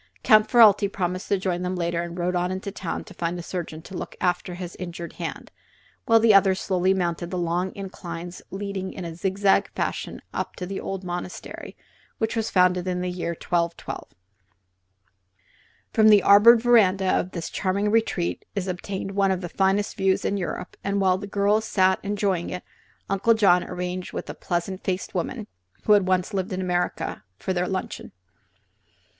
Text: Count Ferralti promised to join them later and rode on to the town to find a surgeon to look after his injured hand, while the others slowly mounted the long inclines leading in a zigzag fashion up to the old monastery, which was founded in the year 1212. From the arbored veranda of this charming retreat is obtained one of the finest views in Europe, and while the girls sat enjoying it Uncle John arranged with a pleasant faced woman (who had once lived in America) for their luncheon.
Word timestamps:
Count 0.23 0.49
Ferralti 0.49 0.91
promised 0.91 1.27
to 1.27 1.37
join 1.37 1.61
them 1.61 1.75
later 1.75 2.01
and 2.01 2.17
rode 2.17 2.35
on 2.35 2.49
to 2.49 2.57
the 2.57 2.71
town 2.71 3.03
to 3.03 3.13
find 3.13 3.37
a 3.37 3.43
surgeon 3.43 3.83
to 3.83 3.93
look 3.95 4.15
after 4.19 4.55
his 4.55 4.75
injured 4.77 5.13
hand, 5.21 5.51
while 6.07 6.19
the 6.19 6.33
others 6.33 6.59
slowly 6.59 6.91
mounted 6.91 7.29
the 7.29 7.37
long 7.37 7.71
inclines 7.75 8.41
leading 8.49 8.91
in 8.91 9.05
a 9.05 9.13
zigzag 9.13 9.69
fashion 9.75 10.19
up 10.33 10.55
to 10.55 10.65
the 10.65 10.79
old 10.79 11.03
monastery, 11.03 11.77
which 12.17 12.35
was 12.35 12.49
founded 12.49 12.87
in 12.87 13.01
the 13.01 13.11
year 13.11 13.35
1212. 13.39 14.07
From 15.93 16.07
the 16.07 16.23
arbored 16.23 16.63
veranda 16.63 17.05
of 17.13 17.29
this 17.29 17.51
charming 17.51 17.91
retreat 17.91 18.43
is 18.55 18.67
obtained 18.67 19.11
one 19.11 19.29
of 19.29 19.41
the 19.41 19.49
finest 19.49 19.95
views 19.97 20.25
in 20.25 20.35
Europe, 20.35 20.77
and 20.83 20.99
while 20.99 21.19
the 21.19 21.27
girls 21.27 21.63
sat 21.65 21.99
enjoying 22.01 22.49
it 22.49 22.63
Uncle 23.07 23.35
John 23.35 23.63
arranged 23.65 24.13
with 24.13 24.31
a 24.31 24.33
pleasant 24.33 24.83
faced 24.83 25.13
woman 25.13 25.45
(who 25.83 25.93
had 25.93 26.07
once 26.07 26.33
lived 26.33 26.53
in 26.53 26.59
America) 26.61 27.23
for 27.37 27.53
their 27.53 27.67
luncheon. 27.67 28.11